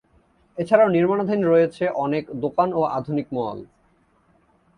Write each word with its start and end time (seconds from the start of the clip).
এছাড়াও 0.57 0.89
নির্মাণাধীন 0.89 1.41
রয়েছে 1.43 1.83
অনেক 1.95 2.23
দোকান 2.41 2.69
ও 2.73 2.81
আধুনিক 2.97 3.27
মল। 3.33 3.57